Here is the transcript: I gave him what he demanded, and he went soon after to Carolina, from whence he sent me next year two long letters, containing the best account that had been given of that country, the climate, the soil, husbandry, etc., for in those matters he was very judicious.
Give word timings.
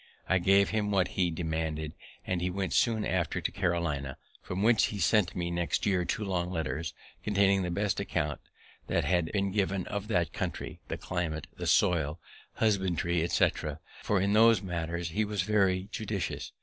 I 0.27 0.39
gave 0.39 0.71
him 0.71 0.89
what 0.89 1.09
he 1.09 1.29
demanded, 1.29 1.93
and 2.25 2.41
he 2.41 2.49
went 2.49 2.73
soon 2.73 3.05
after 3.05 3.39
to 3.39 3.51
Carolina, 3.51 4.17
from 4.41 4.63
whence 4.63 4.85
he 4.85 4.97
sent 4.97 5.35
me 5.35 5.51
next 5.51 5.85
year 5.85 6.05
two 6.05 6.25
long 6.25 6.49
letters, 6.49 6.95
containing 7.21 7.61
the 7.61 7.69
best 7.69 7.99
account 7.99 8.39
that 8.87 9.05
had 9.05 9.31
been 9.31 9.51
given 9.51 9.85
of 9.85 10.07
that 10.07 10.33
country, 10.33 10.79
the 10.87 10.97
climate, 10.97 11.45
the 11.55 11.67
soil, 11.67 12.19
husbandry, 12.53 13.21
etc., 13.23 13.79
for 14.01 14.19
in 14.19 14.33
those 14.33 14.63
matters 14.63 15.09
he 15.09 15.23
was 15.23 15.43
very 15.43 15.87
judicious. 15.91 16.51